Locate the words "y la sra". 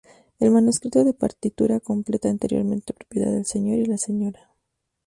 3.81-4.49